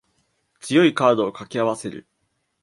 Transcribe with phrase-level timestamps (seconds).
[0.61, 2.07] 強いカードを掛け合わせる